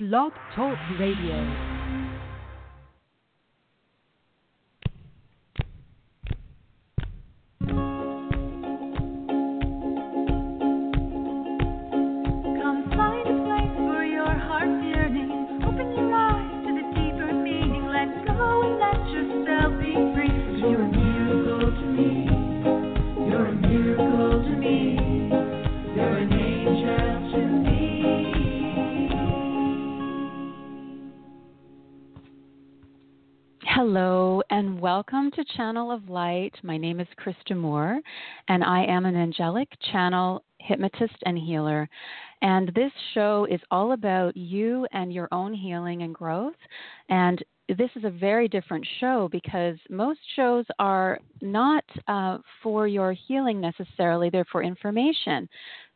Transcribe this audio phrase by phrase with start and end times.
[0.00, 1.73] Blog Talk Radio.
[35.36, 36.52] To Channel of Light.
[36.62, 37.98] My name is Krista Moore
[38.46, 41.88] and I am an angelic channel hypnotist and healer.
[42.42, 46.54] And this show is all about you and your own healing and growth.
[47.08, 53.12] And this is a very different show because most shows are not uh, for your
[53.26, 55.48] healing necessarily, they're for information.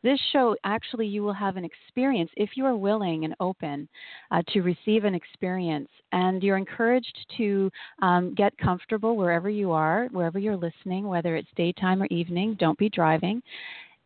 [0.03, 3.89] This show, actually, you will have an experience if you are willing and open
[4.31, 5.89] uh, to receive an experience.
[6.13, 11.49] And you're encouraged to um, get comfortable wherever you are, wherever you're listening, whether it's
[11.57, 12.57] daytime or evening.
[12.61, 13.43] Don't be driving.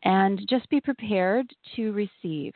[0.04, 2.52] And just be prepared to receive.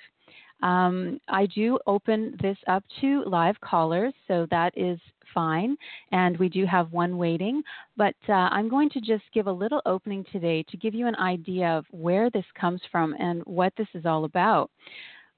[0.63, 4.99] Um, I do open this up to live callers, so that is
[5.35, 5.77] fine.
[6.13, 7.63] And we do have one waiting.
[7.97, 11.17] But uh, I'm going to just give a little opening today to give you an
[11.17, 14.71] idea of where this comes from and what this is all about.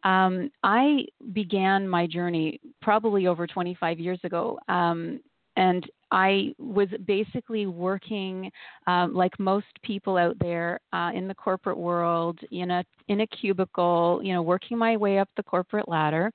[0.05, 4.59] Um, I began my journey probably over 25 years ago.
[4.69, 5.21] Um,
[5.59, 8.51] and I was basically working
[8.87, 13.27] um, like most people out there uh, in the corporate world in a in a
[13.27, 16.33] cubicle, you know, working my way up the corporate ladder.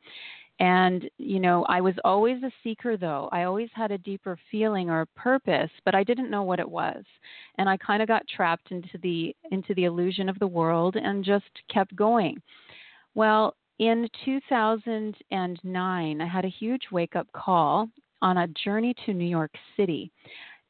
[0.59, 3.29] And you know, I was always a seeker, though.
[3.31, 6.69] I always had a deeper feeling or a purpose, but I didn't know what it
[6.69, 7.03] was.
[7.57, 11.23] And I kind of got trapped into the into the illusion of the world and
[11.23, 12.41] just kept going.
[13.15, 17.89] Well, in 2009, I had a huge wake up call
[18.23, 20.11] on a journey to New York City.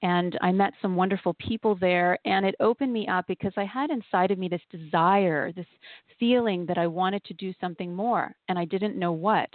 [0.02, 3.90] And I met some wonderful people there, and it opened me up because I had
[3.90, 5.66] inside of me this desire, this
[6.20, 9.50] feeling that I wanted to do something more, and I didn't know what.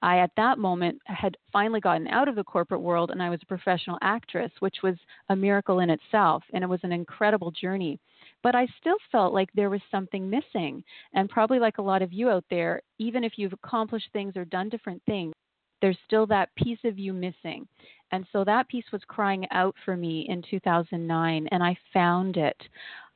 [0.00, 3.40] I, at that moment, had finally gotten out of the corporate world, and I was
[3.42, 4.94] a professional actress, which was
[5.28, 8.00] a miracle in itself, and it was an incredible journey.
[8.42, 12.10] But I still felt like there was something missing, and probably like a lot of
[12.10, 15.34] you out there, even if you've accomplished things or done different things,
[15.80, 17.66] there's still that piece of you missing.
[18.12, 22.56] And so that piece was crying out for me in 2009, and I found it.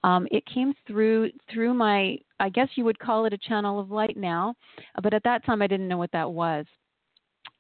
[0.05, 3.91] Um, it came through through my, I guess you would call it a channel of
[3.91, 4.55] light now,
[5.03, 6.67] but at that time I didn't know what that was.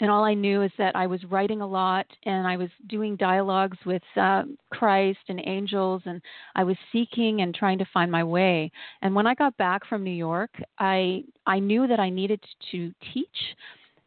[0.00, 3.16] And all I knew is that I was writing a lot, and I was doing
[3.16, 6.20] dialogues with uh, Christ and angels, and
[6.56, 8.72] I was seeking and trying to find my way.
[9.02, 12.92] And when I got back from New York, I I knew that I needed to
[13.12, 13.56] teach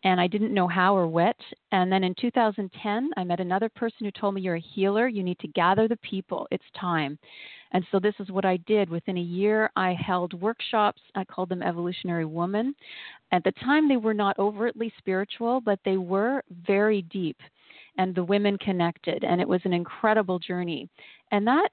[0.04, 1.36] and I didn't know how or what.
[1.72, 5.08] And then in 2010, I met another person who told me, You're a healer.
[5.08, 6.48] You need to gather the people.
[6.52, 7.18] It's time.
[7.72, 8.90] And so this is what I did.
[8.90, 11.02] Within a year, I held workshops.
[11.16, 12.74] I called them Evolutionary Woman.
[13.32, 17.38] At the time, they were not overtly spiritual, but they were very deep.
[17.98, 19.24] And the women connected.
[19.24, 20.88] And it was an incredible journey.
[21.32, 21.70] And that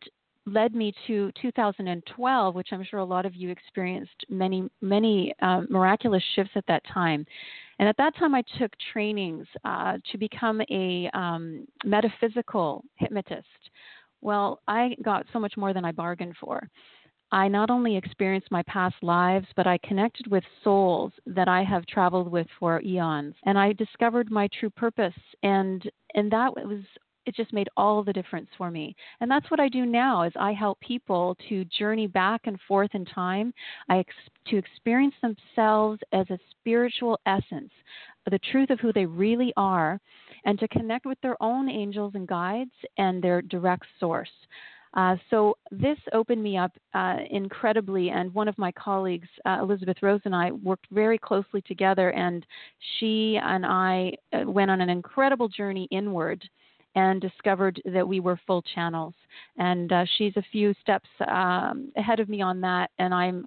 [0.47, 5.63] led me to 2012, which I'm sure a lot of you experienced many, many uh,
[5.71, 7.25] miraculous shifts at that time.
[7.79, 13.47] And at that time, I took trainings uh, to become a um, metaphysical hypnotist.
[14.21, 16.69] Well, I got so much more than I bargained for.
[17.33, 21.84] I not only experienced my past lives, but I connected with souls that I have
[21.87, 25.15] traveled with for eons, and I discovered my true purpose.
[25.43, 25.83] And
[26.15, 26.84] and that was
[27.27, 28.95] it just made all the difference for me.
[29.21, 32.91] And that's what i do now is i help people to journey back and forth
[32.95, 33.53] in time
[33.89, 34.15] i ex-
[34.47, 37.71] to experience themselves as a spiritual essence
[38.31, 40.01] the truth of who they really are
[40.45, 44.31] and to connect with their own angels and guides and their direct source.
[44.95, 49.97] Uh, so this opened me up uh, incredibly, and one of my colleagues, uh, Elizabeth
[50.03, 52.47] Rose, and I worked very closely together, and
[52.99, 56.45] she and I uh, went on an incredible journey inward
[56.95, 59.15] and discovered that we were full channels.
[59.57, 63.47] And uh, she's a few steps um, ahead of me on that, and I'm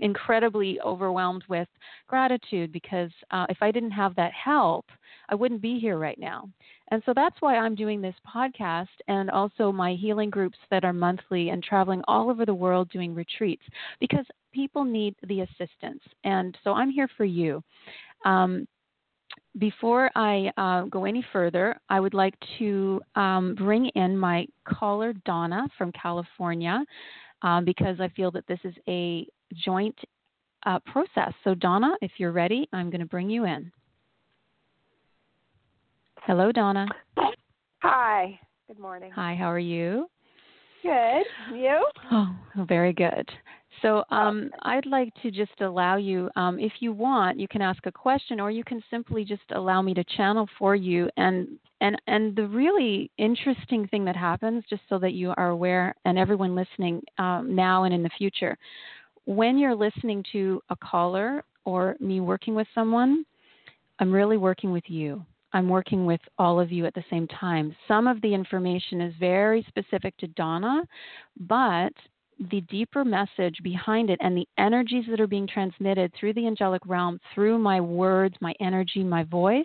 [0.00, 1.68] incredibly overwhelmed with
[2.06, 4.86] gratitude because uh, if I didn't have that help,
[5.28, 6.48] I wouldn't be here right now.
[6.90, 10.92] And so that's why I'm doing this podcast and also my healing groups that are
[10.92, 13.62] monthly and traveling all over the world doing retreats
[14.00, 16.02] because people need the assistance.
[16.24, 17.62] And so I'm here for you.
[18.24, 18.66] Um,
[19.58, 25.12] before I uh, go any further, I would like to um, bring in my caller,
[25.24, 26.84] Donna from California,
[27.42, 29.26] um, because I feel that this is a
[29.64, 29.98] joint
[30.66, 31.32] uh, process.
[31.44, 33.72] So, Donna, if you're ready, I'm going to bring you in.
[36.22, 36.86] Hello, Donna.
[37.82, 38.38] Hi.
[38.68, 39.10] Good morning.
[39.12, 40.06] Hi, how are you?
[40.82, 41.24] Good.
[41.54, 41.84] You?
[42.12, 42.34] Oh,
[42.68, 43.28] very good.
[43.82, 47.86] So um, I'd like to just allow you, um, if you want, you can ask
[47.86, 51.08] a question, or you can simply just allow me to channel for you.
[51.16, 51.48] And
[51.80, 56.18] and and the really interesting thing that happens, just so that you are aware, and
[56.18, 58.56] everyone listening um, now and in the future,
[59.24, 63.24] when you're listening to a caller or me working with someone,
[63.98, 65.24] I'm really working with you.
[65.52, 67.74] I'm working with all of you at the same time.
[67.88, 70.82] Some of the information is very specific to Donna,
[71.40, 71.92] but
[72.50, 76.82] the deeper message behind it and the energies that are being transmitted through the angelic
[76.86, 79.64] realm, through my words, my energy, my voice,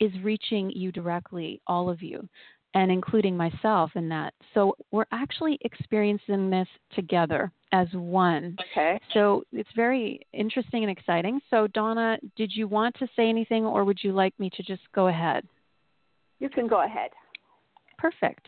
[0.00, 2.26] is reaching you directly, all of you,
[2.74, 4.32] and including myself in that.
[4.54, 8.56] So we're actually experiencing this together as one.
[8.72, 8.98] Okay.
[9.12, 11.40] So it's very interesting and exciting.
[11.50, 14.82] So, Donna, did you want to say anything or would you like me to just
[14.94, 15.44] go ahead?
[16.38, 17.10] You can go ahead.
[17.98, 18.46] Perfect.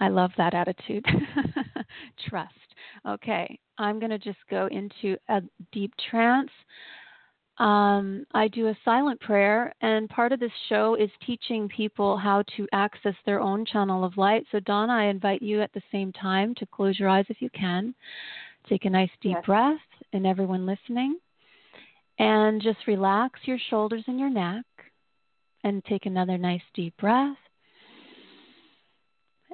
[0.00, 1.06] I love that attitude.
[2.28, 2.54] Trust.
[3.06, 5.42] Okay, I'm going to just go into a
[5.72, 6.50] deep trance.
[7.58, 12.42] Um, I do a silent prayer, and part of this show is teaching people how
[12.56, 14.44] to access their own channel of light.
[14.50, 17.50] So, Donna, I invite you at the same time to close your eyes if you
[17.50, 17.94] can.
[18.68, 19.44] Take a nice deep Yes.
[19.44, 19.80] breath,
[20.12, 21.18] and everyone listening.
[22.18, 24.64] And just relax your shoulders and your neck,
[25.62, 27.36] and take another nice deep breath.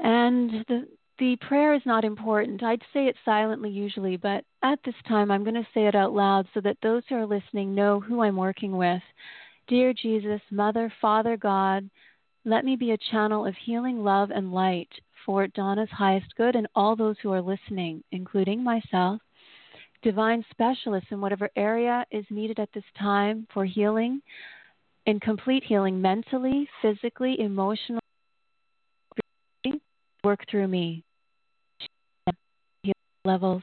[0.03, 0.87] And the
[1.19, 2.63] the prayer is not important.
[2.63, 6.13] I'd say it silently usually, but at this time I'm going to say it out
[6.13, 9.03] loud so that those who are listening know who I'm working with.
[9.67, 11.91] Dear Jesus, Mother, Father, God,
[12.45, 14.89] let me be a channel of healing love and light
[15.27, 19.21] for Donna's highest good and all those who are listening, including myself.
[20.03, 24.23] Divine specialists in whatever area is needed at this time for healing,
[25.07, 28.01] in complete healing mentally, physically, emotionally,
[30.25, 31.05] work through me
[33.29, 33.63] levels.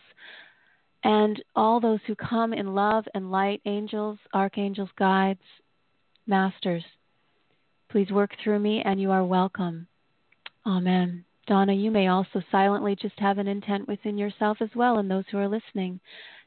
[1.03, 5.41] And all those who come in love and light angels archangels guides
[6.27, 6.83] masters
[7.91, 9.87] please work through me and you are welcome.
[10.65, 11.23] Amen.
[11.47, 15.23] Donna you may also silently just have an intent within yourself as well and those
[15.31, 15.99] who are listening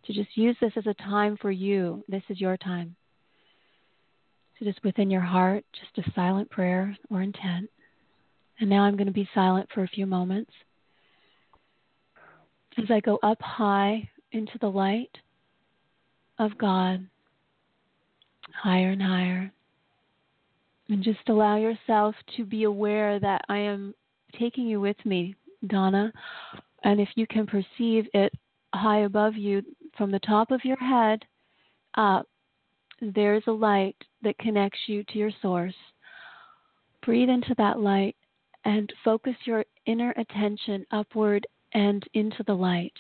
[0.05, 2.05] to just use this as a time for you.
[2.09, 2.97] This is your time.
[4.59, 7.71] So just within your heart just a silent prayer or intent.
[8.61, 10.51] And now i'm going to be silent for a few moments
[12.79, 15.11] as I go up high into the light
[16.39, 17.07] of God,
[18.55, 19.53] higher and higher.
[20.89, 23.95] And just allow yourself to be aware that I am
[24.39, 25.35] taking you with me,
[25.67, 26.13] Donna.
[26.85, 28.33] And if you can perceive it
[28.75, 29.63] high above you
[29.97, 31.25] from the top of your head
[31.97, 32.27] up,
[33.01, 35.75] there's a light that connects you to your source.
[37.05, 38.17] Breathe into that light
[38.65, 42.93] and focus your inner attention upward and into the light.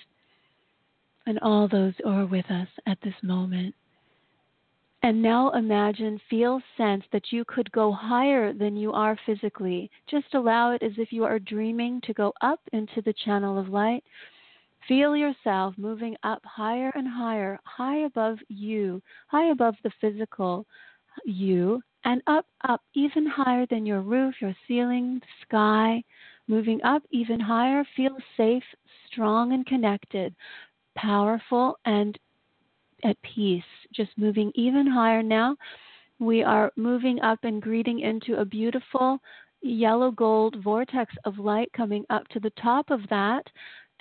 [1.26, 3.75] And all those who are with us at this moment.
[5.03, 9.91] And now imagine, feel, sense that you could go higher than you are physically.
[10.11, 13.69] Just allow it as if you are dreaming to go up into the channel of
[13.69, 14.03] light.
[14.88, 20.67] Feel yourself moving up higher and higher, high above you, high above the physical
[21.25, 26.02] you, and up, up, even higher than your roof, your ceiling, sky,
[26.49, 27.85] moving up even higher.
[27.97, 28.64] Feel safe,
[29.07, 30.35] strong, and connected,
[30.97, 32.19] powerful, and
[33.05, 33.62] at peace.
[33.93, 35.57] Just moving even higher now.
[36.19, 39.21] We are moving up and greeting into a beautiful
[39.61, 43.45] yellow gold vortex of light coming up to the top of that.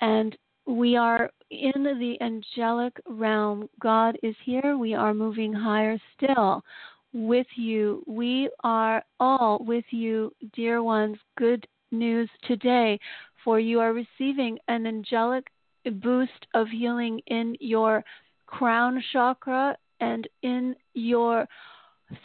[0.00, 0.36] And
[0.66, 3.68] we are in the angelic realm.
[3.80, 4.76] God is here.
[4.76, 6.62] We are moving higher still
[7.12, 8.02] with you.
[8.06, 11.16] We are all with you, dear ones.
[11.36, 12.98] Good news today,
[13.44, 15.46] for you are receiving an angelic
[16.02, 18.04] boost of healing in your
[18.46, 21.46] crown chakra and in your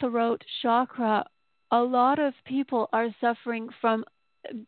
[0.00, 1.24] throat chakra.
[1.70, 4.04] A lot of people are suffering from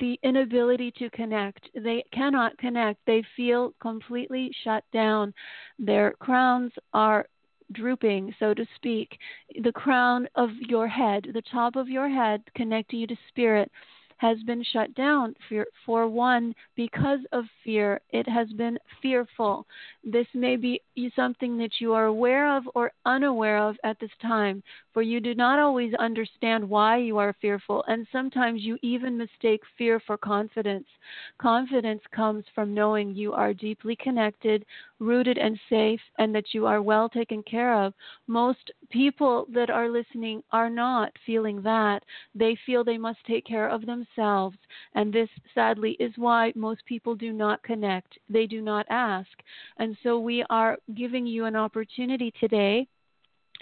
[0.01, 1.69] the inability to connect.
[1.75, 3.01] They cannot connect.
[3.07, 5.35] They feel completely shut down.
[5.79, 7.27] Their crowns are
[7.73, 9.19] drooping, so to speak.
[9.63, 13.71] The crown of your head, the top of your head, connecting you to spirit,
[14.17, 18.01] has been shut down for, for one because of fear.
[18.11, 19.67] It has been fearful.
[20.05, 20.81] This may be
[21.15, 25.35] something that you are aware of or unaware of at this time, for you do
[25.35, 30.87] not always understand why you are fearful, and sometimes you even mistake fear for confidence.
[31.39, 34.65] Confidence comes from knowing you are deeply connected,
[34.99, 37.93] rooted, and safe, and that you are well taken care of.
[38.27, 42.03] Most people that are listening are not feeling that.
[42.35, 44.06] They feel they must take care of themselves.
[44.95, 48.19] And this, sadly, is why most people do not connect.
[48.29, 49.29] They do not ask.
[49.79, 52.89] And so we are giving you an opportunity today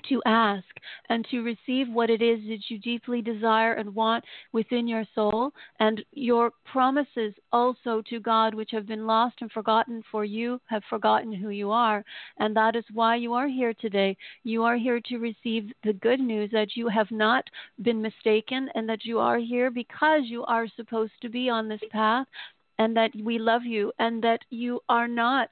[0.09, 0.65] to ask
[1.09, 5.53] and to receive what it is that you deeply desire and want within your soul,
[5.81, 10.83] and your promises also to God, which have been lost and forgotten for you, have
[10.89, 12.05] forgotten who you are.
[12.39, 14.17] And that is why you are here today.
[14.43, 17.45] You are here to receive the good news that you have not
[17.83, 21.81] been mistaken and that you are here because you are supposed to be on this
[21.91, 22.27] path
[22.79, 25.49] and that we love you and that you are not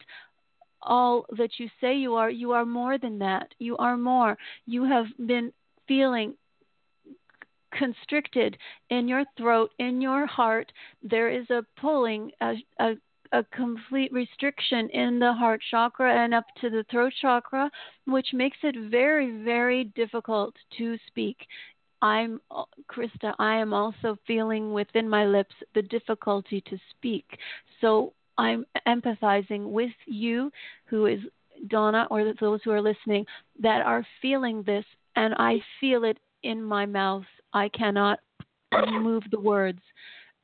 [0.82, 2.30] all that you say you are.
[2.30, 3.48] You are more than that.
[3.58, 4.36] You are more.
[4.66, 5.52] You have been
[5.86, 6.34] feeling
[7.72, 8.56] constricted
[8.90, 10.72] in your throat, in your heart.
[11.02, 12.92] There is a pulling, a, a,
[13.32, 17.70] a complete restriction in the heart chakra and up to the throat chakra,
[18.06, 21.36] which makes it very, very difficult to speak.
[22.02, 22.40] I'm
[22.90, 23.32] Krista.
[23.38, 27.24] I am also feeling within my lips the difficulty to speak.
[27.80, 30.50] So I'm empathizing with you,
[30.86, 31.20] who is
[31.68, 33.26] Donna, or those who are listening
[33.60, 34.84] that are feeling this,
[35.16, 37.24] and I feel it in my mouth.
[37.52, 38.18] I cannot
[38.90, 39.80] move the words.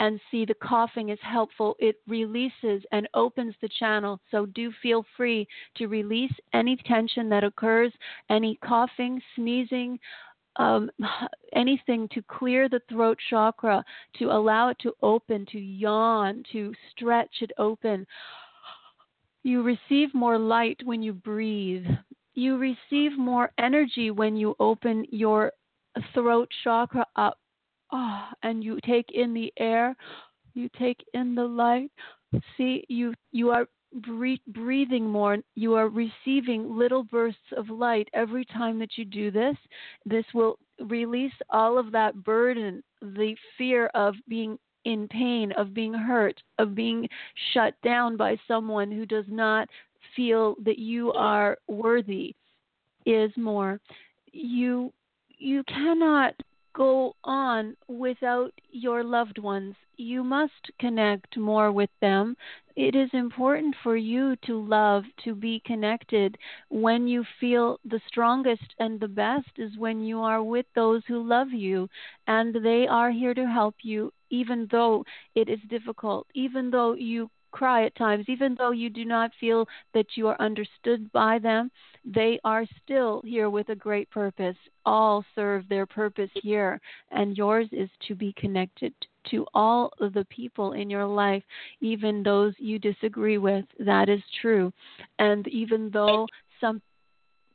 [0.00, 1.74] And see, the coughing is helpful.
[1.80, 4.20] It releases and opens the channel.
[4.30, 7.92] So do feel free to release any tension that occurs,
[8.30, 9.98] any coughing, sneezing,
[10.58, 10.90] um,
[11.54, 13.84] anything to clear the throat chakra,
[14.18, 18.06] to allow it to open, to yawn, to stretch it open.
[19.42, 21.86] You receive more light when you breathe.
[22.34, 25.52] You receive more energy when you open your
[26.12, 27.38] throat chakra up.
[27.90, 29.96] Oh, and you take in the air,
[30.52, 31.90] you take in the light.
[32.56, 38.78] See, you you are breathing more, you are receiving little bursts of light every time
[38.78, 39.56] that you do this.
[40.04, 45.92] This will release all of that burden, the fear of being in pain, of being
[45.92, 47.08] hurt, of being
[47.52, 49.68] shut down by someone who does not
[50.14, 52.34] feel that you are worthy
[53.06, 53.80] is more.
[54.32, 54.92] You
[55.38, 56.34] you cannot
[56.78, 59.76] go on without your loved ones.
[59.96, 62.36] You must connect more with them.
[62.76, 66.38] It is important for you to love, to be connected.
[66.70, 71.22] When you feel the strongest and the best is when you are with those who
[71.28, 71.88] love you
[72.26, 75.04] and they are here to help you, even though
[75.34, 79.66] it is difficult, even though you cry at times, even though you do not feel
[79.94, 81.70] that you are understood by them,
[82.04, 84.56] they are still here with a great purpose.
[84.84, 88.92] All serve their purpose here, and yours is to be connected
[89.30, 91.42] to all of the people in your life,
[91.80, 93.64] even those you disagree with.
[93.78, 94.72] That is true.
[95.18, 96.26] And even though
[96.60, 96.80] some.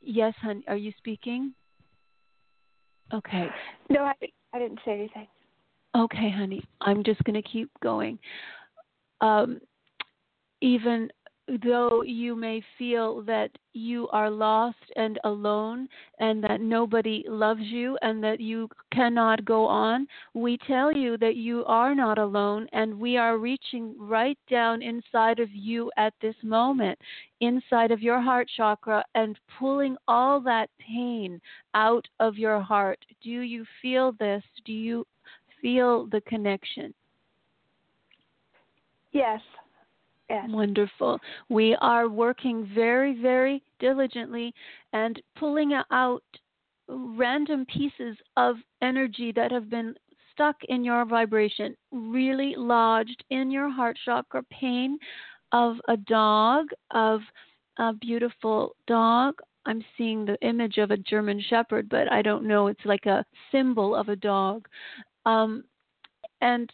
[0.06, 1.54] Yes, honey, are you speaking?
[3.12, 3.46] Okay.
[3.88, 4.14] No, I,
[4.52, 5.26] I didn't say anything.
[5.96, 6.62] Okay, honey.
[6.80, 8.18] I'm just going to keep going.
[9.20, 9.60] Um,
[10.64, 11.10] even
[11.62, 15.86] though you may feel that you are lost and alone
[16.18, 21.36] and that nobody loves you and that you cannot go on, we tell you that
[21.36, 26.36] you are not alone and we are reaching right down inside of you at this
[26.42, 26.98] moment,
[27.42, 31.38] inside of your heart chakra, and pulling all that pain
[31.74, 33.04] out of your heart.
[33.22, 34.42] Do you feel this?
[34.64, 35.06] Do you
[35.60, 36.94] feel the connection?
[39.12, 39.42] Yes.
[40.34, 40.50] Yes.
[40.50, 41.20] Wonderful.
[41.48, 44.52] We are working very, very diligently
[44.92, 46.24] and pulling out
[46.88, 49.94] random pieces of energy that have been
[50.32, 54.98] stuck in your vibration, really lodged in your heart chakra, pain
[55.52, 57.20] of a dog, of
[57.78, 59.34] a beautiful dog.
[59.66, 62.66] I'm seeing the image of a German Shepherd, but I don't know.
[62.66, 64.66] It's like a symbol of a dog.
[65.26, 65.64] Um,
[66.40, 66.68] and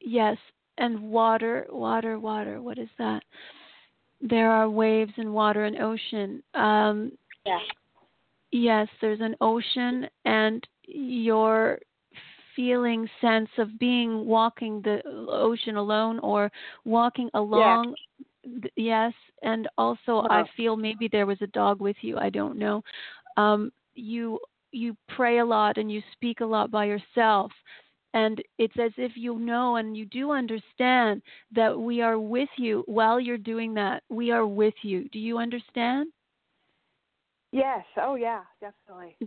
[0.00, 0.36] yes,
[0.78, 2.60] and water, water, water.
[2.62, 3.22] What is that?
[4.20, 6.42] There are waves and water and ocean.
[6.54, 7.12] Um,
[7.44, 7.58] yeah.
[8.52, 11.78] Yes, there's an ocean, and your
[12.54, 16.50] feeling sense of being walking the ocean alone or
[16.84, 17.94] walking along.
[18.44, 18.68] Yeah.
[18.76, 22.16] Yes, and also I feel maybe there was a dog with you.
[22.16, 22.82] I don't know.
[23.36, 24.38] Um, you
[24.70, 27.50] you pray a lot and you speak a lot by yourself
[28.16, 31.20] and it's as if you know and you do understand
[31.54, 34.02] that we are with you while you're doing that.
[34.08, 35.06] We are with you.
[35.10, 36.08] Do you understand?
[37.52, 37.84] Yes.
[38.00, 39.18] Oh, yeah, definitely.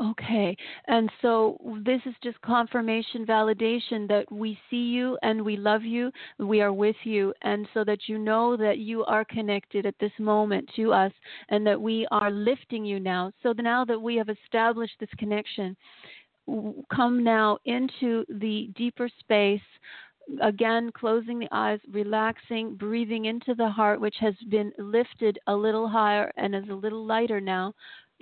[0.00, 0.56] Okay.
[0.86, 6.12] And so this is just confirmation, validation that we see you and we love you.
[6.38, 7.34] We are with you.
[7.42, 11.12] And so that you know that you are connected at this moment to us
[11.48, 13.32] and that we are lifting you now.
[13.42, 15.76] So now that we have established this connection,
[16.94, 19.60] come now into the deeper space
[20.42, 25.88] again closing the eyes relaxing breathing into the heart which has been lifted a little
[25.88, 27.72] higher and is a little lighter now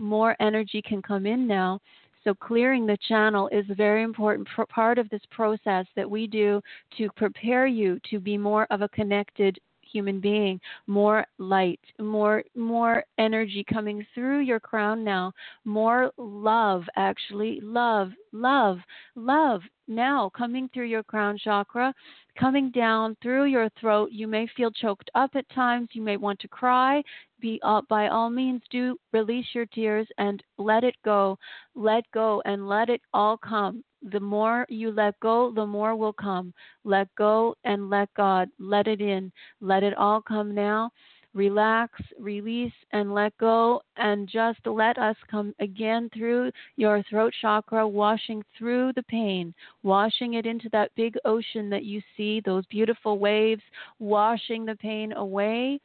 [0.01, 1.81] more energy can come in now.
[2.25, 6.61] So, clearing the channel is a very important part of this process that we do
[6.99, 9.59] to prepare you to be more of a connected
[9.91, 15.33] human being more light more more energy coming through your crown now
[15.65, 18.79] more love actually love love
[19.15, 21.95] love now coming through your crown chakra
[22.39, 24.11] coming down through your throat.
[24.13, 25.89] You may feel choked up at times.
[25.93, 27.03] You may want to cry
[27.47, 31.39] be uh, by all means do release your tears and let it go.
[31.77, 33.85] Let go and let it all come.
[34.11, 36.53] The more you let go the more will come.
[36.85, 38.49] Let go and let god.
[38.59, 39.31] Let it in.
[39.61, 40.91] Let it all come now.
[41.35, 47.87] Relax release and let go and just let us come again through your throat chakra
[47.87, 53.19] washing through the pain washing it into that big ocean that you see those beautiful
[53.19, 53.61] waves
[53.99, 55.79] washing the pain away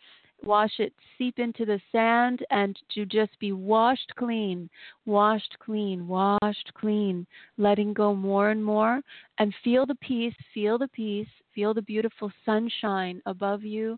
[0.43, 4.69] wash it, seep into the sand, and to just be washed clean,
[5.05, 7.25] washed clean, washed clean,
[7.57, 9.01] letting go more and more,
[9.37, 13.97] and feel the peace, feel the peace, feel the beautiful sunshine above you.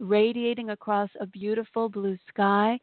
[0.00, 2.80] Radiating across a beautiful blue sky.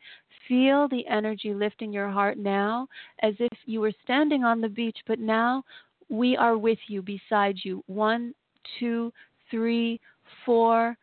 [0.47, 2.87] Feel the energy lifting your heart now
[3.21, 5.63] as if you were standing on the beach, but now
[6.09, 7.83] we are with you, beside you.
[7.87, 8.33] One,
[8.79, 9.11] two,
[9.49, 9.99] three,
[10.45, 10.97] four,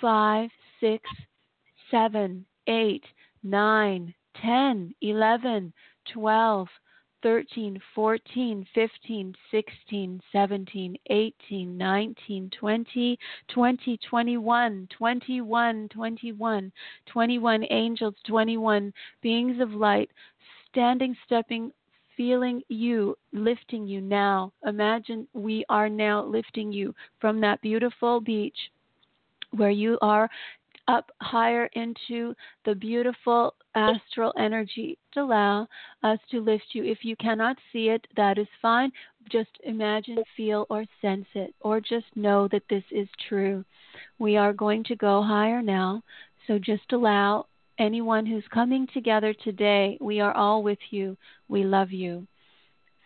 [0.00, 1.02] five, six,
[1.94, 3.04] seven, eight,
[3.44, 5.72] nine, ten, eleven,
[6.12, 6.66] twelve,
[7.22, 16.72] thirteen, fourteen, fifteen, sixteen, seventeen, eighteen, nineteen, twenty, twenty, twenty-one, twenty-one, twenty-one,
[17.06, 20.10] twenty-one angels, 21 beings of light,
[20.72, 21.70] standing, stepping,
[22.16, 24.52] feeling you, lifting you now.
[24.66, 28.58] Imagine we are now lifting you from that beautiful beach
[29.52, 30.28] where you are
[30.88, 35.66] up higher into the beautiful astral energy to allow
[36.02, 36.84] us to lift you.
[36.84, 38.92] If you cannot see it, that is fine.
[39.30, 43.64] Just imagine, feel, or sense it, or just know that this is true.
[44.18, 46.02] We are going to go higher now,
[46.46, 47.46] so just allow
[47.78, 51.16] anyone who's coming together today, we are all with you.
[51.48, 52.26] We love you.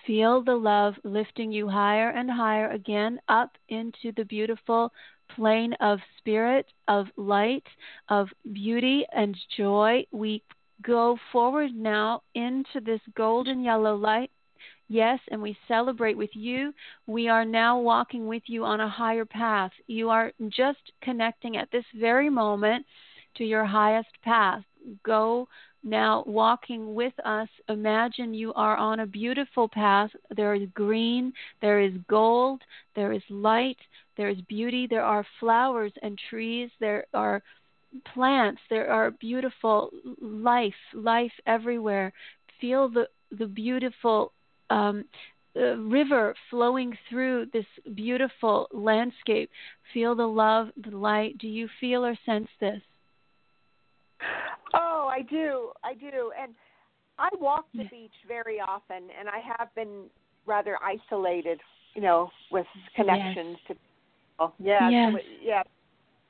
[0.06, 4.92] Feel the love lifting you higher and higher again up into the beautiful
[5.34, 7.66] plane of spirit, of light,
[8.08, 10.04] of beauty and joy.
[10.12, 10.42] We
[10.82, 14.30] go forward now into this golden yellow light.
[14.88, 16.72] Yes, and we celebrate with you.
[17.06, 19.72] We are now walking with you on a higher path.
[19.86, 22.86] You are just connecting at this very moment
[23.36, 24.62] to your highest path.
[25.04, 25.46] Go
[25.84, 27.48] now walking with us.
[27.68, 30.10] Imagine you are on a beautiful path.
[30.36, 32.62] There is green, there is gold,
[32.94, 33.78] there is light,
[34.16, 37.42] there is beauty, there are flowers and trees, there are
[38.14, 42.12] plants, there are beautiful life, life everywhere.
[42.60, 44.32] Feel the the beautiful
[44.70, 45.04] um,
[45.56, 49.50] uh, river flowing through this beautiful landscape.
[49.92, 51.38] Feel the love, the light.
[51.38, 52.82] Do you feel or sense this?
[54.74, 55.70] Oh, I do.
[55.84, 56.32] I do.
[56.40, 56.54] And
[57.18, 60.04] I walk the beach very often, and I have been
[60.46, 61.60] rather isolated,
[61.94, 63.68] you know, with connections yes.
[63.68, 64.54] to people.
[64.58, 65.12] Yeah, yes.
[65.12, 65.62] so it, yeah,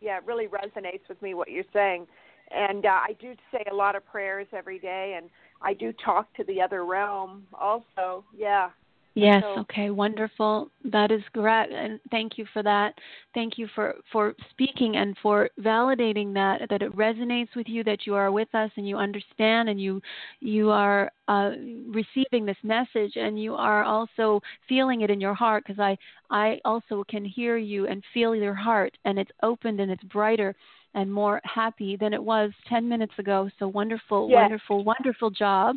[0.01, 0.19] yeah.
[0.19, 2.07] It really resonates with me what you're saying,
[2.51, 5.29] and uh, I do say a lot of prayers every day, and
[5.61, 8.25] I do talk to the other realm also.
[8.37, 8.71] Yeah,
[9.19, 10.71] Yes, so, okay, wonderful.
[10.85, 12.95] That is great and thank you for that.
[13.35, 18.07] Thank you for for speaking and for validating that that it resonates with you that
[18.07, 20.01] you are with us and you understand and you
[20.41, 21.51] you are uh,
[21.89, 25.97] receiving this message and you are also feeling it in your heart because I
[26.31, 30.55] I also can hear you and feel your heart and it's opened and it's brighter
[30.95, 33.49] and more happy than it was 10 minutes ago.
[33.59, 34.37] So wonderful, yes.
[34.37, 35.77] wonderful, wonderful job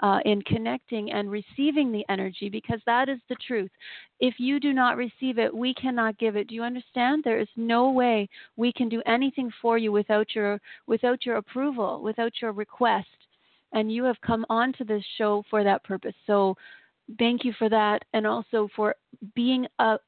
[0.00, 3.70] uh, in connecting and receiving the energy because that is the truth.
[4.20, 6.48] If you do not receive it, we cannot give it.
[6.48, 7.22] Do you understand?
[7.24, 12.00] There is no way we can do anything for you without your without your approval,
[12.02, 13.08] without your request.
[13.72, 16.14] And you have come onto this show for that purpose.
[16.26, 16.56] So
[17.18, 18.94] thank you for that and also for
[19.34, 19.98] being a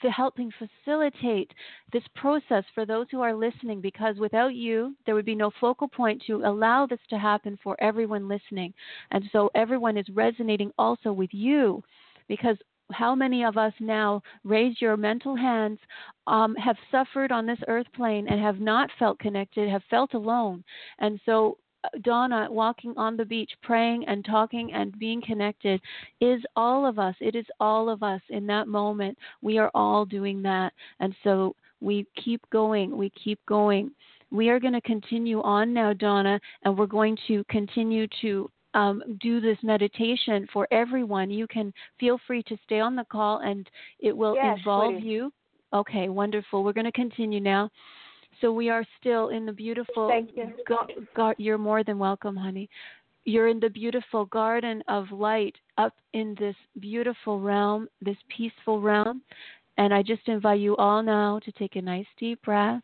[0.00, 1.50] for helping facilitate
[1.92, 5.88] this process for those who are listening because without you there would be no focal
[5.88, 8.72] point to allow this to happen for everyone listening.
[9.10, 11.82] And so everyone is resonating also with you
[12.28, 12.56] because
[12.92, 15.78] how many of us now raise your mental hands
[16.26, 20.64] um, have suffered on this earth plane and have not felt connected have felt alone.
[20.98, 21.58] And so
[22.02, 25.80] Donna walking on the beach, praying and talking and being connected
[26.20, 27.14] is all of us.
[27.20, 29.16] It is all of us in that moment.
[29.42, 30.72] We are all doing that.
[31.00, 32.96] And so we keep going.
[32.96, 33.90] We keep going.
[34.30, 39.02] We are going to continue on now, Donna, and we're going to continue to um,
[39.20, 41.30] do this meditation for everyone.
[41.30, 43.68] You can feel free to stay on the call and
[44.00, 45.04] it will yes, involve please.
[45.04, 45.32] you.
[45.72, 46.64] Okay, wonderful.
[46.64, 47.70] We're going to continue now.
[48.40, 50.08] So we are still in the beautiful.
[50.08, 50.52] Thank you.
[50.66, 52.68] Go, go, you're more than welcome, honey.
[53.24, 59.22] You're in the beautiful garden of light up in this beautiful realm, this peaceful realm.
[59.76, 62.82] And I just invite you all now to take a nice deep breath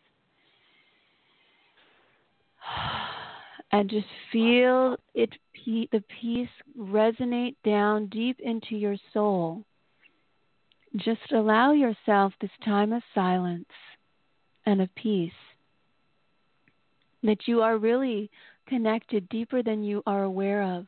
[3.73, 5.31] and just feel it
[5.67, 9.65] the peace resonate down deep into your soul.
[10.97, 13.67] Just allow yourself this time of silence
[14.67, 15.33] and of peace.
[17.23, 18.31] That you are really
[18.69, 20.87] connected deeper than you are aware of.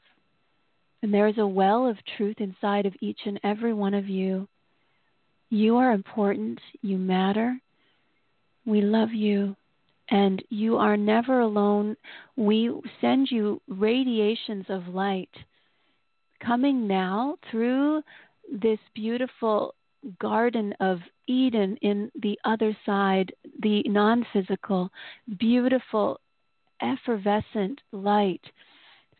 [1.02, 4.48] And there is a well of truth inside of each and every one of you.
[5.50, 6.58] You are important.
[6.82, 7.58] You matter.
[8.64, 9.56] We love you.
[10.08, 11.96] And you are never alone.
[12.36, 15.30] We send you radiations of light
[16.44, 18.02] coming now through
[18.52, 19.74] this beautiful
[20.20, 24.90] Garden of Eden in the other side, the non physical,
[25.38, 26.20] beautiful,
[26.80, 28.42] effervescent light.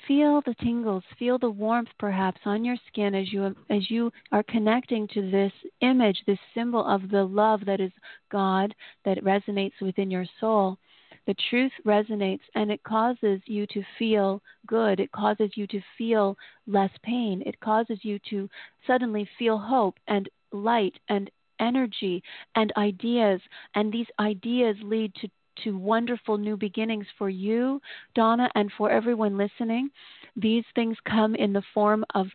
[0.06, 4.42] Feel the tingles, feel the warmth perhaps on your skin as you as you are
[4.42, 7.92] connecting to this image, this symbol of the love that is
[8.30, 10.78] God that resonates within your soul
[11.26, 15.00] the truth resonates and it causes you to feel good.
[15.00, 17.42] It causes you to feel less pain.
[17.44, 18.48] It causes you to
[18.86, 22.22] suddenly feel hope and light and energy
[22.54, 23.40] and ideas.
[23.74, 25.28] And these ideas lead to
[25.64, 27.80] to wonderful new beginnings for you,
[28.14, 29.88] Donna, and for everyone listening.
[30.36, 32.26] These things come in the form of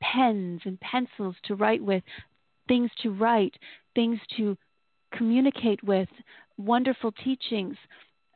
[0.00, 2.02] pens and pencils to write with,
[2.68, 3.54] things to write,
[3.94, 4.56] things to
[5.12, 6.08] communicate with,
[6.58, 7.76] wonderful teachings,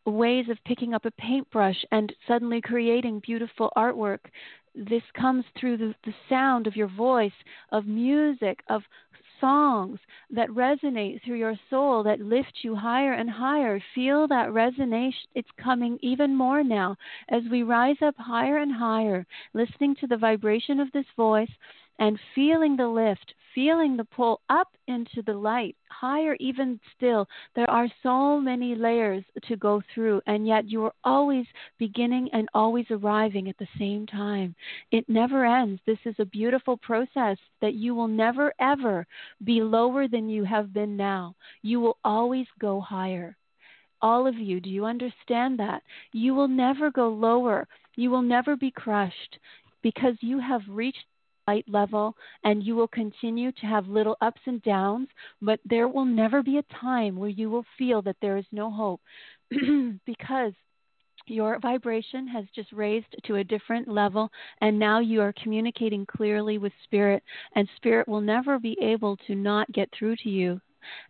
[0.07, 4.21] ways of picking up a paintbrush and suddenly creating beautiful artwork.
[4.75, 7.33] This comes through the, the sound of your voice,
[7.73, 8.83] of music, of
[9.41, 9.99] songs
[10.31, 13.83] that resonate through your soul, that lift you higher and higher.
[13.95, 15.27] Feel that resonation.
[15.35, 16.97] It's coming even more now
[17.29, 21.51] as we rise up higher and higher, listening to the vibration of this voice
[21.99, 27.27] and feeling the lift, feeling the pull up into the light, higher even still.
[27.55, 31.47] There are so many layers to go through, and yet you are always
[31.79, 34.55] beginning and always arriving at the same time.
[34.93, 35.81] It never ends.
[35.87, 39.07] This is a beautiful process that you will never, ever
[39.45, 41.35] be lower than you have been now.
[41.63, 43.37] You will always go higher
[44.03, 44.61] all of you.
[44.61, 45.83] Do you understand that?
[46.13, 47.69] You will never go lower.
[47.97, 49.39] You will never be crushed
[49.83, 51.05] because you have reached
[51.51, 55.09] light level and you will continue to have little ups and downs,
[55.43, 58.71] but there will never be a time where you will feel that there is no
[58.71, 59.01] hope
[60.07, 60.53] because
[61.27, 66.57] your vibration has just raised to a different level and now you are communicating clearly
[66.59, 67.23] with spirit
[67.57, 70.61] and spirit will never be able to not get through to you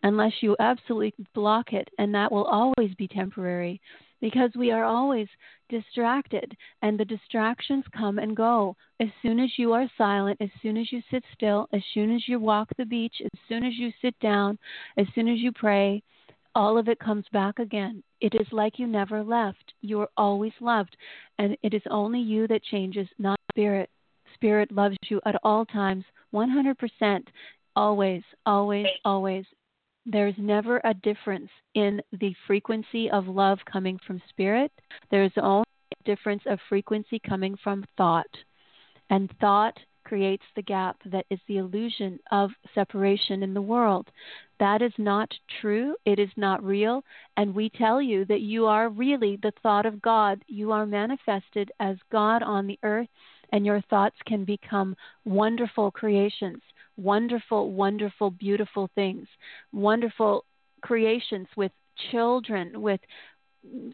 [0.03, 3.81] unless you absolutely block it and that will always be temporary
[4.21, 5.29] because we are always
[5.69, 8.77] distracted and the distractions come and go.
[9.01, 12.29] As soon as you are silent, as soon as you sit still, as soon as
[12.29, 14.59] you walk the beach, as soon as you sit down,
[14.97, 16.03] as soon as you pray,
[16.55, 18.03] all of it comes back again.
[18.21, 19.73] It is like you never left.
[19.83, 20.97] You are always loved.
[21.39, 23.89] And it is only you that changes, not spirit.
[24.35, 26.05] Spirit loves you at all times,
[26.35, 27.27] 100%,
[27.77, 29.45] always, always, always.
[30.13, 34.73] There's never a difference in the frequency of love coming from spirit.
[35.13, 38.27] There's only a difference of frequency coming from thought.
[39.11, 44.09] And thought creates the gap that is the illusion of separation in the world.
[44.59, 45.95] That is not true.
[46.05, 47.05] It is not real.
[47.37, 50.43] And we tell you that you are really the thought of God.
[50.49, 53.09] You are manifested as God on the earth,
[53.53, 56.63] and your thoughts can become wonderful creations
[57.01, 59.27] wonderful, wonderful, beautiful things,
[59.73, 60.45] wonderful
[60.83, 61.73] creations with
[62.11, 63.01] children, with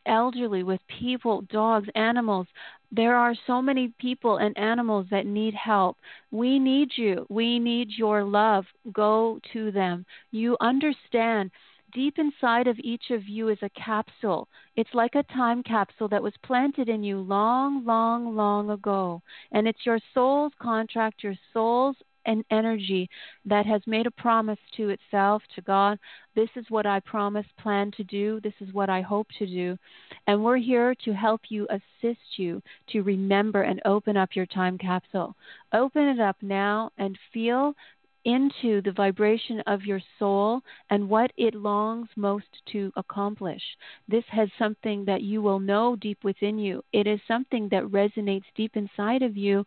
[0.07, 2.47] elderly, with people, dogs, animals.
[2.93, 5.97] There are so many people and animals that need help.
[6.31, 7.27] We need you.
[7.29, 8.65] We need your love.
[8.93, 10.07] Go to them.
[10.31, 11.51] You understand
[11.93, 14.49] deep inside of each of you is a capsule.
[14.77, 19.23] It's like a time capsule that was planted in you long, long, long ago.
[19.53, 23.09] And it's your soul's contract, your soul's an energy
[23.45, 25.99] that has made a promise to itself, to God.
[26.35, 28.41] This is what I promise, plan to do.
[28.43, 29.79] This is what I hope to do.
[30.27, 34.77] And we're here to help you, assist you to remember and open up your time
[34.77, 35.35] capsule.
[35.73, 37.75] Open it up now and feel
[38.27, 40.61] into the vibration of your soul
[40.91, 43.63] and what it longs most to accomplish.
[44.09, 46.83] This has something that you will know deep within you.
[46.93, 49.65] It is something that resonates deep inside of you,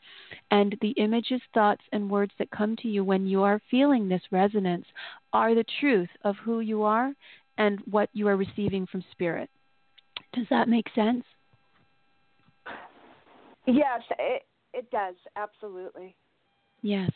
[0.51, 4.21] and the images, thoughts, and words that come to you when you are feeling this
[4.29, 4.85] resonance
[5.31, 7.13] are the truth of who you are
[7.57, 9.49] and what you are receiving from spirit.
[10.33, 11.23] Does that make sense?
[13.65, 14.43] Yes, it
[14.73, 16.15] it does absolutely.
[16.81, 17.11] Yes.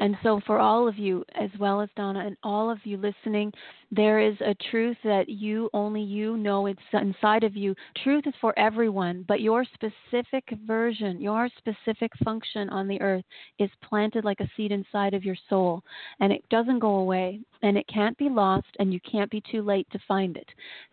[0.00, 3.52] And so, for all of you, as well as Donna, and all of you listening,
[3.92, 7.76] there is a truth that you, only you know it's inside of you.
[8.02, 13.24] Truth is for everyone, but your specific version, your specific function on the earth
[13.60, 15.82] is planted like a seed inside of your soul.
[16.18, 19.62] And it doesn't go away, and it can't be lost, and you can't be too
[19.62, 20.48] late to find it.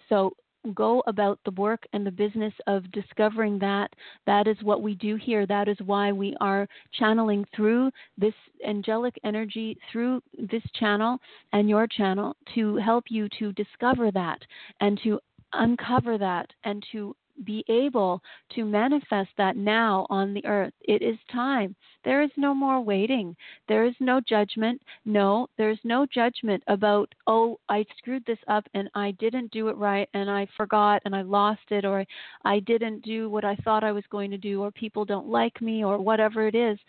[0.10, 0.32] So,
[0.74, 3.92] go about the work and the business of discovering that.
[4.26, 5.46] That is what we do here.
[5.46, 8.34] That is why we are channeling through this
[8.66, 11.18] angelic energy, through this channel
[11.54, 14.40] and your channel to help you to discover that
[14.80, 15.20] and to
[15.54, 18.22] uncover that and to be able
[18.56, 20.74] to manifest that now on the earth.
[20.82, 21.76] It is time.
[22.04, 23.36] There is no more waiting.
[23.68, 24.82] There is no judgment.
[25.06, 29.78] No, there's no judgment about, oh, I screwed this up and I didn't do it
[29.78, 32.06] right and I forgot and I lost it or
[32.44, 35.62] I didn't do what I thought I was going to do or people don't like
[35.62, 36.80] me or whatever it is.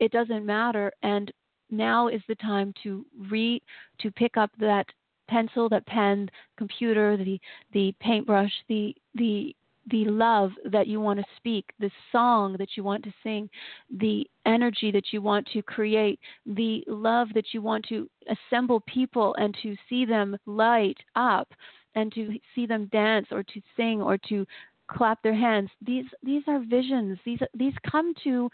[0.00, 0.92] It doesn't matter.
[1.02, 1.32] And
[1.70, 3.60] now is the time to re
[4.00, 4.86] to pick up that
[5.28, 7.40] pencil, that pen, computer, the
[7.72, 9.54] the paintbrush, the the
[9.90, 13.48] the love that you want to speak, the song that you want to sing,
[13.98, 19.34] the energy that you want to create, the love that you want to assemble people
[19.38, 21.48] and to see them light up
[21.94, 24.46] and to see them dance or to sing or to
[24.88, 25.70] clap their hands.
[25.84, 27.18] These these are visions.
[27.24, 28.50] These these come to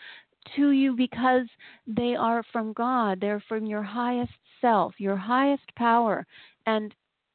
[0.57, 1.47] to you because
[1.87, 3.21] they are from God.
[3.21, 6.27] They're from your highest self, your highest power.
[6.67, 6.95] And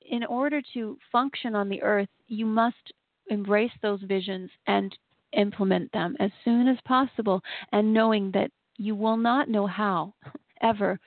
[0.10, 2.94] in order to function on the earth, you must
[3.30, 4.96] embrace those visions and
[5.34, 10.14] implement them as soon as possible, and knowing that you will not know how
[10.62, 11.00] ever.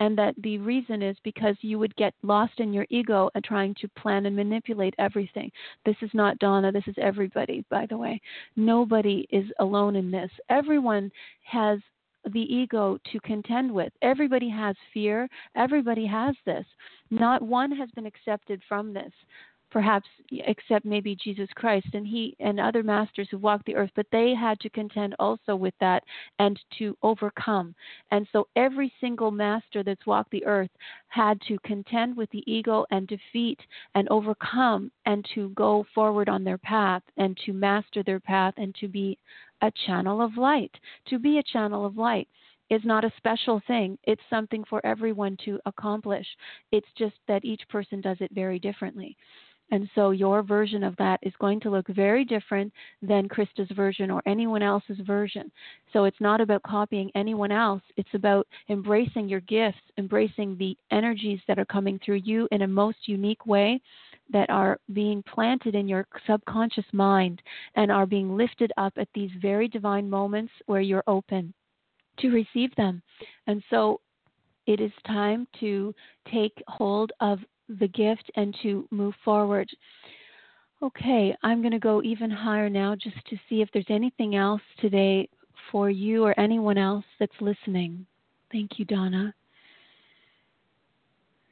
[0.00, 3.74] And that the reason is because you would get lost in your ego and trying
[3.80, 5.50] to plan and manipulate everything.
[5.84, 8.20] This is not Donna, this is everybody, by the way.
[8.56, 10.30] Nobody is alone in this.
[10.48, 11.10] Everyone
[11.44, 11.78] has
[12.32, 13.92] the ego to contend with.
[14.00, 15.28] Everybody has fear.
[15.56, 16.64] Everybody has this.
[17.10, 19.12] Not one has been accepted from this
[19.72, 24.06] perhaps except maybe Jesus Christ and he and other masters who walked the earth, but
[24.12, 26.04] they had to contend also with that
[26.38, 27.74] and to overcome.
[28.10, 30.70] And so every single master that's walked the earth
[31.08, 33.58] had to contend with the ego and defeat
[33.94, 38.74] and overcome and to go forward on their path and to master their path and
[38.74, 39.18] to be
[39.62, 40.72] a channel of light.
[41.08, 42.28] To be a channel of light
[42.68, 43.98] is not a special thing.
[44.04, 46.26] It's something for everyone to accomplish.
[46.72, 49.16] It's just that each person does it very differently.
[49.72, 54.10] And so your version of that is going to look very different than Krista's version
[54.10, 55.50] or anyone else's version.
[55.94, 57.80] So it's not about copying anyone else.
[57.96, 62.68] It's about embracing your gifts, embracing the energies that are coming through you in a
[62.68, 63.80] most unique way
[64.30, 67.40] that are being planted in your subconscious mind
[67.74, 71.52] and are being lifted up at these very divine moments where you're open
[72.18, 73.02] to receive them.
[73.46, 74.02] And so
[74.66, 75.94] it is time to
[76.30, 77.38] take hold of
[77.78, 79.68] the gift and to move forward.
[80.82, 84.62] Okay, I'm going to go even higher now just to see if there's anything else
[84.80, 85.28] today
[85.70, 88.04] for you or anyone else that's listening.
[88.50, 89.32] Thank you, Donna.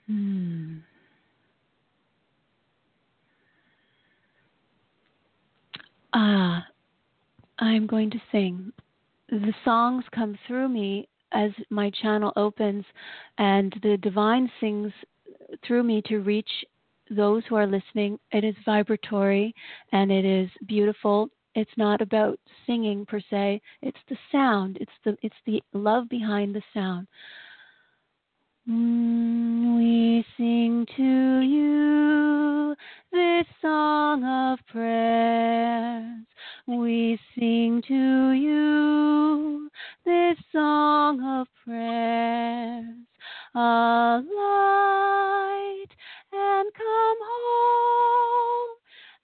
[0.07, 0.79] Hmm.
[6.13, 6.67] Ah,
[7.61, 8.73] I'm going to sing.
[9.29, 12.85] The songs come through me as my channel opens,
[13.39, 14.93] and the divine sings
[15.67, 16.51] through me to reach
[17.11, 18.19] those who are listening.
[18.33, 19.55] It is vibratory
[19.93, 21.29] and it is beautiful.
[21.55, 23.61] It's not about singing per se.
[23.83, 24.79] It's the sound.
[24.81, 27.09] It's the it's the love behind the sound.
[28.69, 32.77] Mm, we sing to you
[33.11, 36.25] this song of praise.
[36.67, 39.71] We sing to you
[40.05, 43.10] this song of praise
[43.59, 45.91] light
[46.33, 48.77] and come home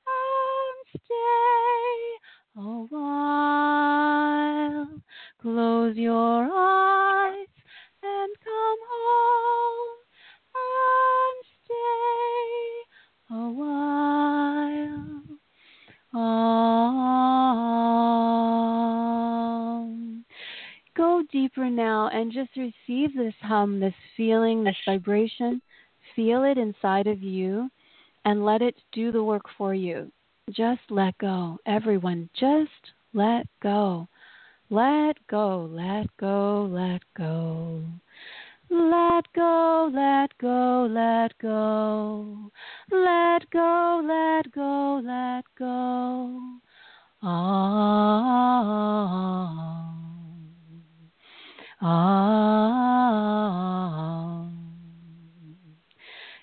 [0.06, 2.18] and stay
[2.56, 2.60] a
[2.90, 4.88] while.
[5.40, 7.15] Close your eyes
[21.56, 25.60] deeper now and just receive this hum, this feeling, this vibration.
[26.14, 27.68] Feel it inside of you
[28.24, 30.10] and let it do the work for you.
[30.50, 31.58] Just let go.
[31.66, 32.70] Everyone, just
[33.12, 34.08] let go.
[34.70, 37.82] Let go, let go, let go.
[38.68, 42.50] Let go, let go, let go.
[42.90, 46.40] Let go, let go, let go.
[47.22, 47.95] Ah.
[51.80, 52.86] Ah.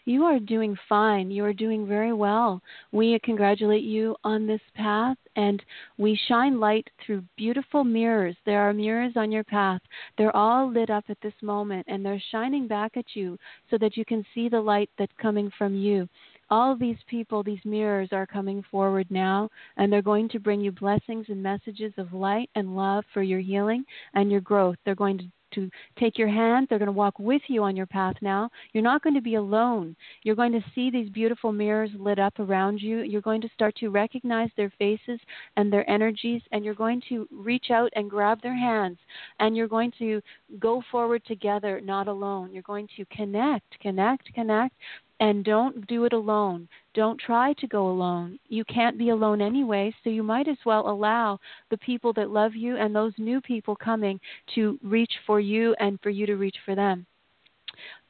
[0.06, 1.32] You are doing fine.
[1.32, 2.62] You are doing very well.
[2.92, 5.64] We congratulate you on this path and
[5.98, 8.36] we shine light through beautiful mirrors.
[8.46, 9.82] There are mirrors on your path.
[10.18, 13.38] They're all lit up at this moment and they're shining back at you
[13.72, 16.10] so that you can see the light that's coming from you.
[16.54, 20.72] All these people, these mirrors are coming forward now and they're going to bring you
[20.72, 24.76] blessings and messages of light and love for your healing and your growth.
[24.86, 26.66] They're going to to take your hand.
[26.68, 28.50] They're going to walk with you on your path now.
[28.72, 29.96] You're not going to be alone.
[30.24, 33.02] You're going to see these beautiful mirrors lit up around you.
[33.02, 35.20] You're going to start to recognize their faces
[35.56, 38.98] and their energies, and you're going to reach out and grab their hands.
[39.40, 40.22] And you're going to
[40.60, 42.52] go forward together, not alone.
[42.52, 44.76] You're going to connect, connect, connect,
[45.24, 46.68] and don't do it alone.
[46.94, 48.38] Don't try to go alone.
[48.50, 51.40] You can't be alone anyway, so you might as well allow
[51.72, 54.20] the people that love you and those new people coming
[54.54, 57.06] to reach for you and for you to reach for them.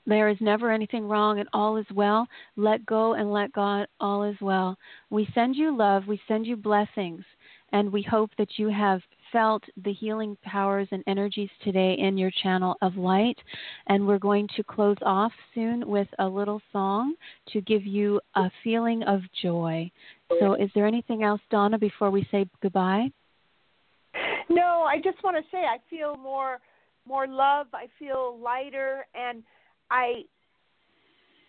[0.07, 2.27] There is never anything wrong and all is well.
[2.55, 4.75] Let go and let God, all is well.
[5.11, 7.23] We send you love, we send you blessings,
[7.73, 9.01] and we hope that you have
[9.33, 13.37] felt the healing powers and energies today in your channel of light.
[13.87, 17.15] And we're going to close off soon with a little song
[17.51, 19.91] to give you a feeling of joy.
[20.39, 23.09] So, is there anything else, Donna, before we say goodbye?
[24.49, 26.59] No, I just want to say I feel more
[27.05, 27.67] more love.
[27.73, 29.43] I feel lighter, and
[29.91, 30.23] I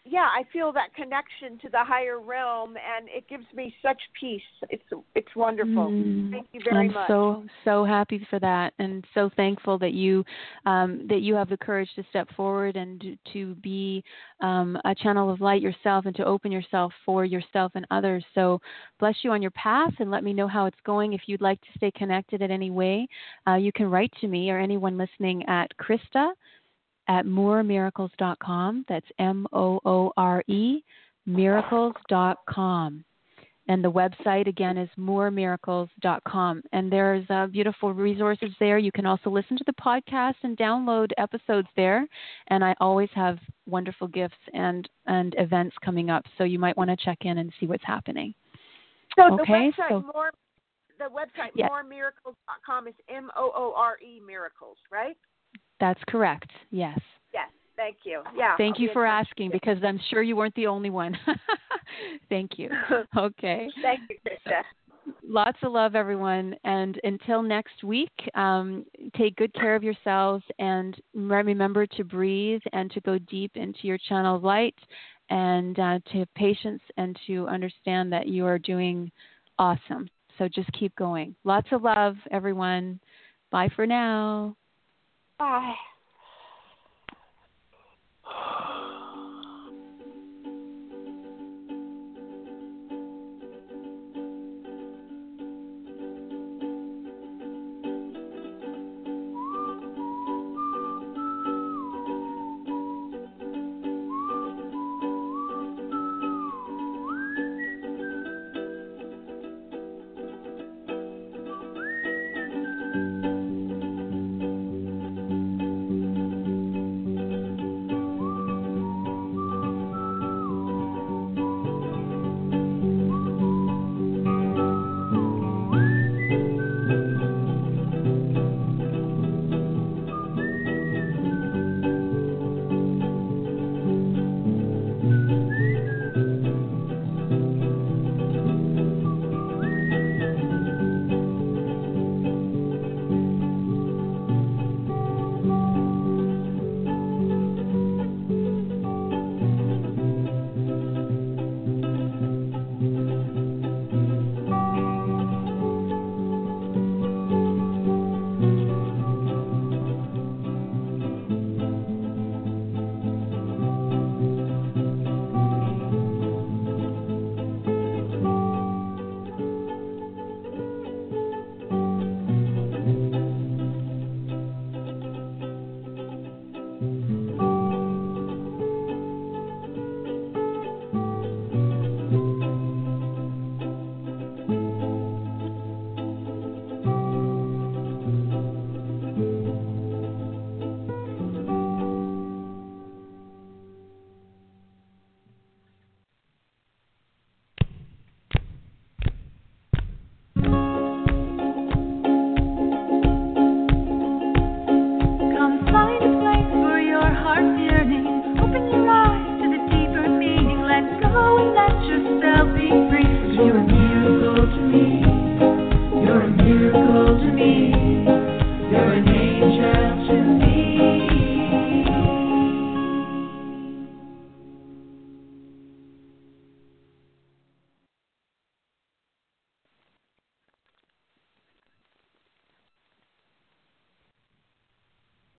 [0.06, 4.42] yeah, I feel that connection to the higher realm, and it gives me such peace.
[4.68, 4.82] It's
[5.14, 5.92] it's wonderful.
[5.92, 6.96] Mm, Thank you very much.
[6.96, 10.22] I'm so so happy for that, and so thankful that you
[10.66, 14.04] um, that you have the courage to step forward and to, to be
[14.42, 18.22] um, a channel of light yourself, and to open yourself for yourself and others.
[18.34, 18.60] So
[19.00, 21.14] bless you on your path, and let me know how it's going.
[21.14, 23.08] If you'd like to stay connected in any way,
[23.48, 26.32] uh, you can write to me or anyone listening at Krista
[27.08, 28.84] at mooremiracles.com.
[28.88, 30.82] That's M O O R E
[31.26, 33.04] miracles.com.
[33.66, 36.62] And the website again is mooremiracles.com.
[36.72, 38.76] And there's uh, beautiful resources there.
[38.76, 42.06] You can also listen to the podcast and download episodes there.
[42.48, 46.24] And I always have wonderful gifts and, and events coming up.
[46.36, 48.34] So you might want to check in and see what's happening.
[49.16, 50.30] So okay, the website so- more
[50.98, 51.68] the website Yeah.
[51.68, 55.16] mooremiracles.com is M O O R E miracles, right?
[55.84, 56.50] That's correct.
[56.70, 56.98] Yes.
[57.34, 57.50] Yes.
[57.76, 58.22] Thank you.
[58.34, 58.56] Yeah.
[58.56, 61.14] Thank I'll you for asking because I'm sure you weren't the only one.
[62.30, 62.70] Thank you.
[63.18, 63.68] Okay.
[63.82, 64.62] Thank you, Krista.
[65.22, 66.56] Lots of love, everyone.
[66.64, 72.90] And until next week, um, take good care of yourselves and remember to breathe and
[72.92, 74.74] to go deep into your channel of light
[75.28, 79.12] and uh, to have patience and to understand that you are doing
[79.58, 80.08] awesome.
[80.38, 81.36] So just keep going.
[81.44, 83.00] Lots of love, everyone.
[83.50, 84.56] Bye for now.
[85.44, 85.74] Bye.